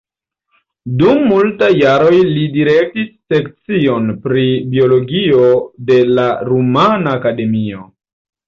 Dum 1.01 1.19
multaj 1.31 1.69
jaroj 1.79 2.21
li 2.37 2.45
direktis 2.55 3.11
sekcion 3.33 4.09
pri 4.25 4.47
biologio 4.73 5.45
de 5.91 5.99
la 6.17 6.27
Rumana 6.51 7.19
Akademio. 7.21 7.89